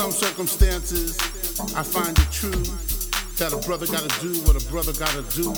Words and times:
some 0.00 0.12
circumstances, 0.12 1.18
I 1.76 1.82
find 1.82 2.18
it 2.18 2.32
true 2.32 2.64
that 3.36 3.52
a 3.52 3.58
brother 3.68 3.84
gotta 3.84 4.08
do 4.24 4.32
what 4.48 4.56
a 4.56 4.66
brother 4.70 4.94
gotta 4.94 5.20
do. 5.36 5.52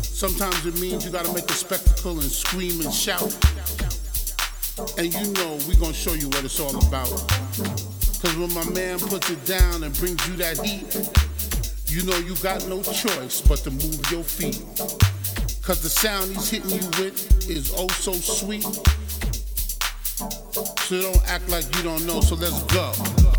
Sometimes 0.00 0.64
it 0.64 0.80
means 0.80 1.04
you 1.04 1.10
gotta 1.10 1.30
make 1.34 1.44
a 1.44 1.52
spectacle 1.52 2.12
and 2.12 2.30
scream 2.32 2.80
and 2.80 2.90
shout. 2.90 3.28
And 4.96 5.12
you 5.12 5.34
know 5.34 5.58
we 5.68 5.76
gonna 5.76 5.92
show 5.92 6.14
you 6.14 6.28
what 6.30 6.46
it's 6.46 6.58
all 6.60 6.74
about. 6.88 7.12
Cause 8.24 8.34
when 8.40 8.54
my 8.54 8.64
man 8.70 8.98
puts 8.98 9.28
it 9.28 9.44
down 9.44 9.84
and 9.84 9.92
brings 9.98 10.26
you 10.26 10.34
that 10.36 10.56
heat, 10.64 10.88
you 11.92 12.08
know 12.08 12.16
you 12.24 12.34
got 12.36 12.66
no 12.68 12.82
choice 12.82 13.42
but 13.42 13.58
to 13.68 13.70
move 13.70 14.00
your 14.10 14.24
feet. 14.24 14.64
Cause 15.60 15.82
the 15.82 15.92
sound 15.92 16.32
he's 16.32 16.48
hitting 16.48 16.70
you 16.70 16.88
with 16.96 17.50
is 17.50 17.70
oh 17.76 17.88
so 17.88 18.14
sweet. 18.14 18.64
So 20.88 21.02
don't 21.02 21.28
act 21.28 21.50
like 21.50 21.66
you 21.76 21.82
don't 21.82 22.06
know, 22.06 22.22
so 22.22 22.34
let's 22.34 22.62
go. 22.72 23.31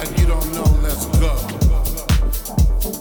like 0.00 0.18
you 0.18 0.26
don't 0.26 0.52
know, 0.54 0.64
let's 0.82 1.04
go. 1.18 2.99